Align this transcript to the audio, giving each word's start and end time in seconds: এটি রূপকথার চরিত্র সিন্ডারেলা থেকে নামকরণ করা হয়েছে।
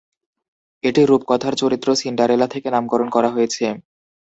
এটি 0.83 1.01
রূপকথার 1.05 1.53
চরিত্র 1.61 1.87
সিন্ডারেলা 1.95 2.47
থেকে 2.53 2.67
নামকরণ 2.71 3.07
করা 3.15 3.29
হয়েছে। 3.31 3.65